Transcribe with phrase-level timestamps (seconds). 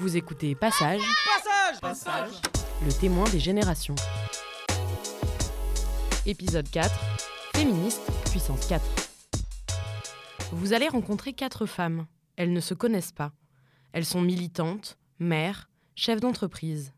[0.00, 2.30] Vous écoutez Passage, Passage Passage
[2.86, 3.96] le témoin des générations.
[6.24, 6.88] Épisode 4
[7.56, 8.80] Féministe, puissance 4.
[10.52, 12.06] Vous allez rencontrer quatre femmes.
[12.36, 13.32] Elles ne se connaissent pas.
[13.92, 16.92] Elles sont militantes, mères, chefs d'entreprise.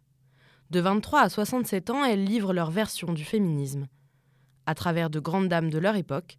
[0.68, 3.88] De 23 à 67 ans, elles livrent leur version du féminisme.
[4.66, 6.36] À travers de grandes dames de leur époque,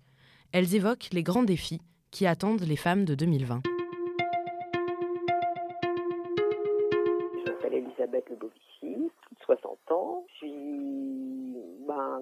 [0.51, 1.81] elles évoquent les grands défis
[2.11, 3.63] qui attendent les femmes de 2020.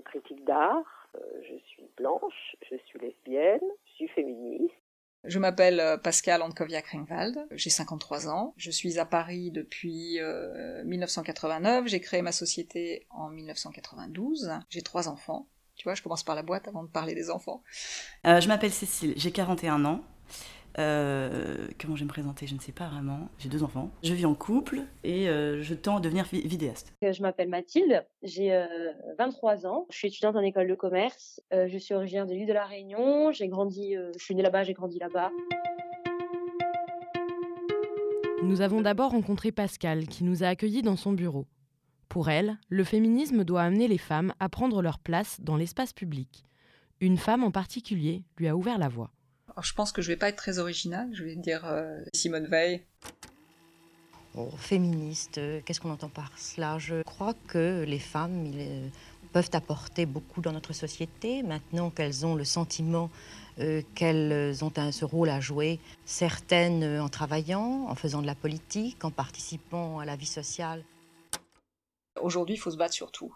[0.10, 1.08] Critique d'art.
[1.16, 4.74] Euh, je suis blanche, je suis lesbienne, je suis féministe.
[5.26, 11.88] Je m'appelle euh, Pascal Ankoviak-Ringwald, j'ai 53 ans, je suis à Paris depuis euh, 1989,
[11.88, 15.50] j'ai créé ma société en 1992, j'ai trois enfants.
[15.76, 17.64] Tu vois, je commence par la boîte avant de parler des enfants.
[18.28, 20.02] Euh, je m'appelle Cécile, j'ai 41 ans.
[20.78, 23.28] Euh, comment je vais me présenter Je ne sais pas vraiment.
[23.40, 23.90] J'ai deux enfants.
[24.04, 26.94] Je vis en couple et euh, je tends à devenir vi- vidéaste.
[27.04, 28.66] Euh, Je m'appelle Mathilde, j'ai euh,
[29.18, 32.48] 23 ans, je suis étudiante en école de commerce, Euh, je suis originaire de l'île
[32.48, 35.32] de la Réunion, j'ai grandi, euh, je suis née là-bas, j'ai grandi là-bas.
[38.44, 41.46] Nous avons d'abord rencontré Pascal qui nous a accueillis dans son bureau.
[42.08, 46.44] Pour elle, le féminisme doit amener les femmes à prendre leur place dans l'espace public.
[47.02, 49.12] Une femme en particulier lui a ouvert la voie.
[49.52, 52.48] Alors, je pense que je vais pas être très originale, je vais dire euh, Simone
[52.48, 52.86] Veil.
[54.36, 56.78] Oh, féministe, euh, qu'est-ce qu'on entend par cela?
[56.78, 58.88] Je crois que les femmes ils, euh,
[59.34, 63.10] peuvent apporter beaucoup dans notre société maintenant qu'elles ont le sentiment
[63.60, 68.28] euh, qu'elles ont un- ce rôle à jouer, certaines euh, en travaillant, en faisant de
[68.28, 70.84] la politique, en participant à la vie sociale.
[72.22, 73.36] Aujourd'hui, il faut se battre sur tout.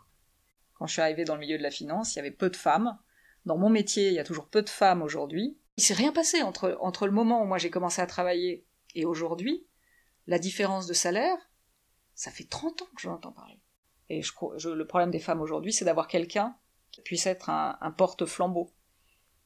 [0.75, 2.55] Quand je suis arrivée dans le milieu de la finance, il y avait peu de
[2.55, 2.97] femmes.
[3.45, 5.57] Dans mon métier, il y a toujours peu de femmes aujourd'hui.
[5.77, 9.05] Il s'est rien passé entre, entre le moment où moi j'ai commencé à travailler et
[9.05, 9.65] aujourd'hui.
[10.27, 11.37] La différence de salaire,
[12.15, 13.59] ça fait 30 ans que je l'entends parler.
[14.09, 16.55] Et le problème des femmes aujourd'hui, c'est d'avoir quelqu'un
[16.91, 18.71] qui puisse être un, porte-flambeau.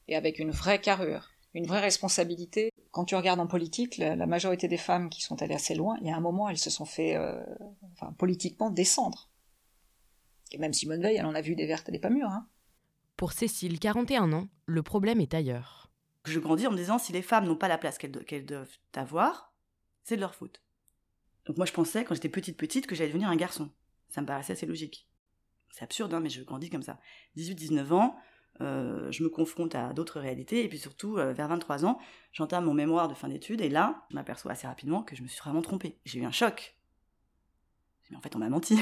[0.07, 2.71] Et avec une vraie carrure, une vraie responsabilité.
[2.91, 5.97] Quand tu regardes en politique, la, la majorité des femmes qui sont allées assez loin,
[6.01, 7.41] il y a un moment, elles se sont fait, euh,
[7.93, 9.29] enfin, politiquement, descendre.
[10.51, 12.29] Et même Simone Veil, elle en a vu des vertes et des pas mûres.
[12.29, 12.47] Hein.
[13.15, 15.86] Pour Cécile, 41 ans, le problème est ailleurs.
[16.27, 18.45] Je grandis en me disant si les femmes n'ont pas la place qu'elles do- qu'elles
[18.45, 19.53] doivent avoir,
[20.03, 20.61] c'est de leur faute.
[21.45, 23.71] Donc moi je pensais quand j'étais petite petite que j'allais devenir un garçon.
[24.09, 25.07] Ça me paraissait assez logique.
[25.69, 26.99] C'est absurde hein, mais je grandis comme ça.
[27.37, 28.17] 18-19 ans,
[28.59, 31.99] euh, je me confronte à d'autres réalités et puis surtout euh, vers 23 ans,
[32.33, 35.27] j'entame mon mémoire de fin d'études et là, je m'aperçois assez rapidement que je me
[35.27, 35.97] suis vraiment trompée.
[36.03, 36.75] J'ai eu un choc.
[38.09, 38.77] Mais en fait on m'a menti.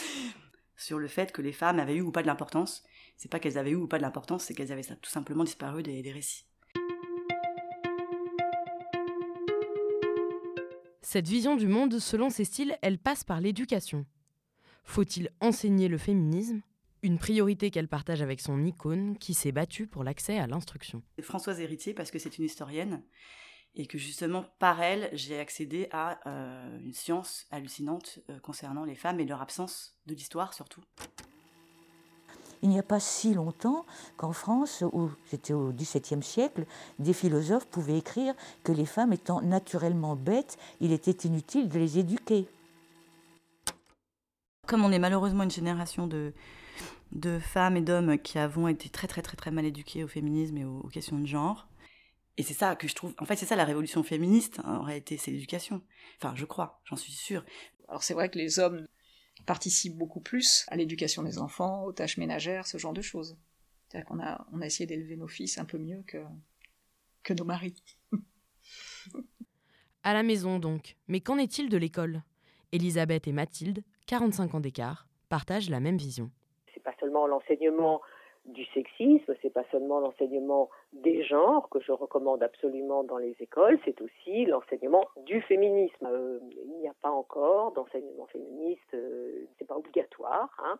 [0.76, 2.82] sur le fait que les femmes avaient eu ou pas de l'importance.
[3.16, 5.82] C'est pas qu'elles avaient eu ou pas de l'importance, c'est qu'elles avaient tout simplement disparu
[5.82, 6.46] des récits.
[11.12, 14.06] Cette vision du monde, selon Cécile, elle passe par l'éducation.
[14.82, 16.62] Faut-il enseigner le féminisme?
[17.02, 21.02] Une priorité qu'elle partage avec son icône qui s'est battue pour l'accès à l'instruction.
[21.20, 23.02] Françoise Héritier parce que c'est une historienne
[23.74, 28.94] et que justement par elle j'ai accédé à euh, une science hallucinante euh, concernant les
[28.94, 30.80] femmes et leur absence de l'histoire surtout.
[32.62, 33.84] Il n'y a pas si longtemps
[34.16, 36.64] qu'en France, où c'était au XVIIe siècle,
[36.98, 41.98] des philosophes pouvaient écrire que les femmes étant naturellement bêtes, il était inutile de les
[41.98, 42.46] éduquer.
[44.66, 46.32] Comme on est malheureusement une génération de,
[47.10, 50.56] de femmes et d'hommes qui avons été très très très très mal éduqués au féminisme
[50.56, 51.66] et aux, aux questions de genre,
[52.38, 54.82] et c'est ça que je trouve, en fait c'est ça la révolution féministe hein, en
[54.82, 55.82] réalité, c'est l'éducation.
[56.18, 57.44] Enfin je crois, j'en suis sûre.
[57.88, 58.86] Alors c'est vrai que les hommes
[59.46, 63.36] participent beaucoup plus à l'éducation des enfants, aux tâches ménagères, ce genre de choses.
[63.88, 66.18] C'est-à-dire qu'on a, on a essayé d'élever nos fils un peu mieux que,
[67.22, 67.82] que nos maris.
[70.04, 70.96] À la maison donc.
[71.06, 72.22] Mais qu'en est-il de l'école?
[72.72, 76.30] Elisabeth et Mathilde, 45 ans d'écart, partagent la même vision.
[76.74, 78.00] C'est pas seulement l'enseignement
[78.46, 83.78] du sexisme, c'est pas seulement l'enseignement des genres que je recommande absolument dans les écoles,
[83.84, 86.06] c'est aussi l'enseignement du féminisme.
[86.06, 90.50] Euh, il n'y a pas encore d'enseignement féministe, euh, c'est pas obligatoire.
[90.58, 90.78] Hein.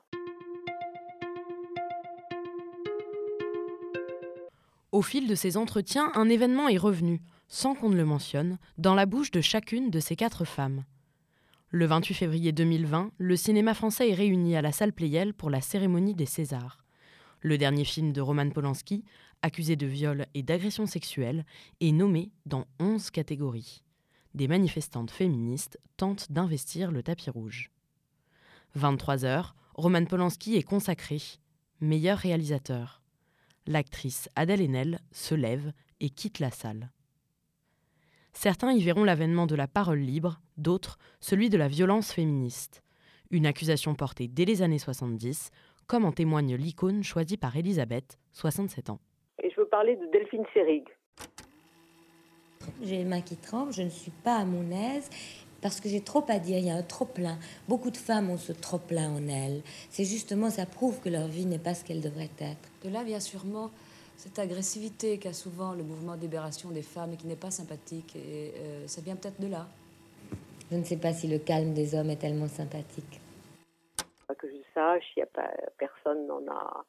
[4.90, 8.94] Au fil de ces entretiens, un événement est revenu, sans qu'on ne le mentionne, dans
[8.94, 10.82] la bouche de chacune de ces quatre femmes.
[11.70, 15.62] Le 28 février 2020, le cinéma français est réuni à la salle Pleyel pour la
[15.62, 16.81] cérémonie des Césars.
[17.42, 19.04] Le dernier film de Roman Polanski,
[19.42, 21.44] accusé de viol et d'agression sexuelle,
[21.80, 23.82] est nommé dans 11 catégories.
[24.34, 27.72] Des manifestantes féministes tentent d'investir le tapis rouge.
[28.76, 31.20] 23 heures, Roman Polanski est consacré,
[31.80, 33.02] meilleur réalisateur.
[33.66, 36.92] L'actrice Adèle Haenel se lève et quitte la salle.
[38.32, 42.82] Certains y verront l'avènement de la parole libre, d'autres celui de la violence féministe.
[43.30, 45.50] Une accusation portée dès les années 70,
[45.92, 48.98] comme en témoigne l'icône choisie par Elisabeth, 67 ans.
[49.42, 50.84] Et je veux parler de Delphine Seyrig.
[52.82, 55.10] J'ai les mains qui tremblent, je ne suis pas à mon aise
[55.60, 57.36] parce que j'ai trop à dire, il y a un trop plein.
[57.68, 59.60] Beaucoup de femmes ont ce trop plein en elles.
[59.90, 62.70] C'est justement, ça prouve que leur vie n'est pas ce qu'elle devrait être.
[62.82, 63.70] De là vient sûrement
[64.16, 68.16] cette agressivité qu'a souvent le mouvement de libération des femmes et qui n'est pas sympathique.
[68.16, 69.68] Et euh, ça vient peut-être de là.
[70.70, 73.20] Je ne sais pas si le calme des hommes est tellement sympathique.
[74.38, 76.84] Que je sache, il y a pas, personne n'en a,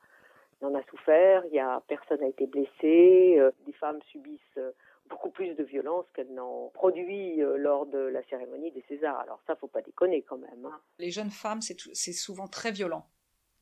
[0.62, 3.35] n'en a souffert, il y a personne n'a été blessé.
[3.38, 4.71] Euh, des femmes subissent euh,
[5.09, 9.19] beaucoup plus de violence qu'elles n'en produit lors de la cérémonie des Césars.
[9.19, 10.65] Alors ça, faut pas déconner quand même.
[10.65, 10.80] Hein.
[10.97, 13.06] Les jeunes femmes, c'est souvent très violent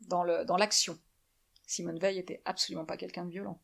[0.07, 0.94] dans l'action.
[0.94, 1.00] Dans
[1.65, 3.59] Simone Veil était absolument pas quelqu'un de violent.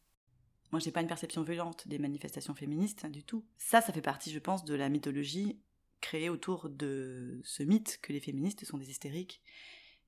[0.71, 3.45] Moi, j'ai pas une perception violente des manifestations féministes du tout.
[3.57, 5.61] Ça, ça fait partie, je pense, de la mythologie
[6.01, 9.41] créée autour de ce mythe que les féministes sont des hystériques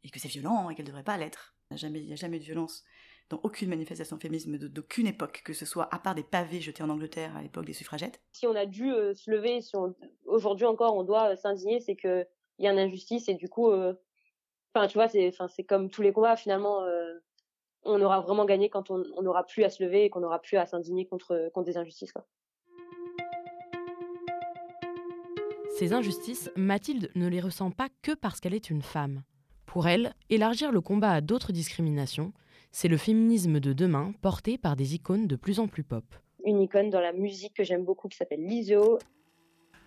[0.04, 1.56] et que c'est violent et qu'elles devraient pas l'être.
[1.70, 2.84] Il n'y a jamais, a jamais eu de violence
[3.30, 6.90] dans aucune manifestation féministe d'aucune époque, que ce soit à part des pavés jetés en
[6.90, 8.22] Angleterre à l'époque des suffragettes.
[8.32, 9.76] Si on a dû euh, se lever, si
[10.26, 13.70] aujourd'hui encore on doit euh, s'indigner, c'est qu'il y a une injustice et du coup,
[13.70, 13.94] euh,
[14.74, 16.84] enfin tu vois, c'est, c'est comme tous les combats finalement
[17.84, 20.58] on aura vraiment gagné quand on n'aura plus à se lever et qu'on n'aura plus
[20.58, 22.14] à s'indigner contre, contre des injustices.
[25.78, 29.24] Ces injustices, Mathilde ne les ressent pas que parce qu'elle est une femme.
[29.70, 32.34] Pour elle, élargir le combat à d'autres discriminations,
[32.72, 36.04] c'est le féminisme de demain porté par des icônes de plus en plus pop.
[36.44, 38.98] Une icône dans la musique que j'aime beaucoup qui s'appelle Lizzo.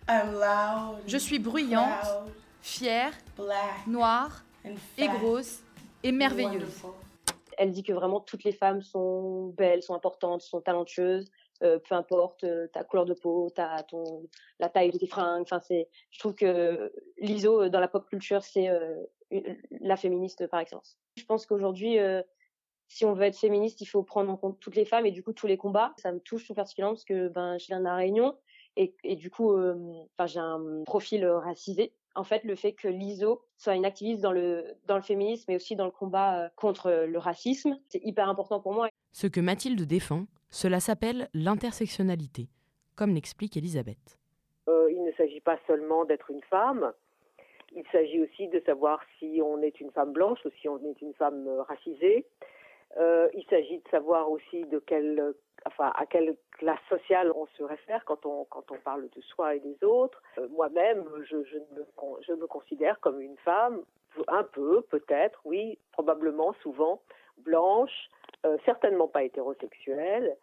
[0.09, 2.07] Je suis bruyante,
[2.61, 3.13] fière,
[3.89, 4.45] noire
[4.97, 5.65] et grosse
[6.05, 6.85] et merveilleuse
[7.59, 11.31] elle dit que vraiment toutes les femmes sont belles, sont importantes, sont talentueuses,
[11.63, 14.23] euh, peu importe euh, ta couleur de peau, ta, ton,
[14.59, 15.43] la taille de tes fringues.
[15.43, 18.69] Enfin, c'est, je trouve que l'ISO euh, dans la pop culture, c'est
[19.81, 20.99] la féministe par excellence.
[21.17, 21.99] Je pense qu'aujourd'hui,
[22.89, 25.23] si on veut être féministe, il faut prendre en compte toutes les femmes et du
[25.23, 25.95] coup tous les combats.
[25.97, 28.37] Ça me touche tout particulièrement parce que ben, je viens de la Réunion
[28.77, 33.43] et, et du coup, enfin, j'ai un profil racisé en fait le fait que l'ISO
[33.57, 37.07] soit une activiste dans le, dans le féminisme et aussi dans le combat euh, contre
[37.07, 38.89] le racisme, c'est hyper important pour moi.
[39.13, 42.49] Ce que Mathilde défend, cela s'appelle l'intersectionnalité,
[42.97, 44.19] comme l'explique Elisabeth.
[44.69, 46.93] Euh, il ne s'agit pas seulement d'être une femme,
[47.75, 51.01] il s'agit aussi de savoir si on est une femme blanche ou si on est
[51.01, 52.27] une femme euh, racisée.
[52.99, 54.65] il s'agit de savoir aussi
[55.79, 58.47] à quelle classe sociale on se réfère quand on,
[58.85, 60.23] parle de soi et des autres.
[60.39, 61.37] Euh, moi-même, je,
[62.35, 63.83] me, considère comme une femme,
[64.29, 67.01] un peu, peut-être, oui, probablement, souvent,
[67.39, 68.09] blanche,
[68.45, 70.37] euh, certainement pas hétérosexuelle.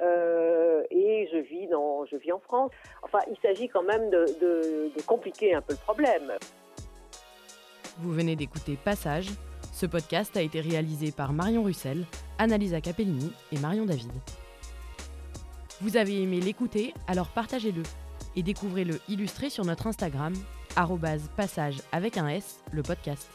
[0.00, 2.70] Euh, et je vis en France.
[3.02, 6.32] Enfin, il s'agit quand même de compliquer un peu le problème.
[8.02, 9.28] Vous venez d'écouter Passage.
[9.72, 12.04] Ce podcast a été réalisé par Marion Russell,
[12.36, 14.10] Annalisa Capellini et Marion David.
[15.80, 17.84] Vous avez aimé l'écouter, alors partagez-le
[18.34, 20.34] et découvrez-le illustré sur notre Instagram,
[21.36, 23.28] passage avec un S, le podcast.